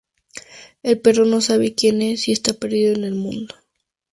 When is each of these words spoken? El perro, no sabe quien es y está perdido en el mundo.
El 0.81 0.99
perro, 0.99 1.25
no 1.25 1.41
sabe 1.41 1.75
quien 1.75 2.01
es 2.01 2.27
y 2.27 2.31
está 2.31 2.53
perdido 2.53 2.95
en 2.95 3.03
el 3.03 3.13
mundo. 3.13 3.53